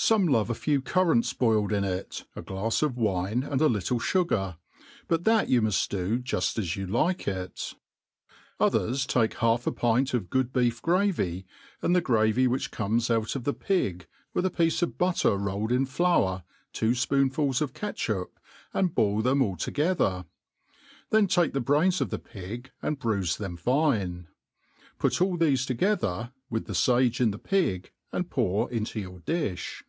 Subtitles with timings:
[0.00, 3.98] Some love a few currants boiled in it, a glafs of wine, and a little
[3.98, 4.56] fugar;
[5.08, 7.74] but that you muft do juft as you like it.
[8.60, 11.46] Others take half a pint of good beef gravy,
[11.82, 15.72] and the gravy which comes out of the pig, with a piece of butter rolled
[15.72, 18.30] in flour, two fpoon fuls of catchup,
[18.72, 20.26] and boil them all together;
[21.10, 24.28] then, take the brains of the pig and bruife them fine;
[25.00, 29.82] put all thefe together, with the fage in the pig, and pour into your difh.